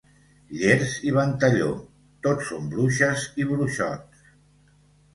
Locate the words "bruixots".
3.55-4.29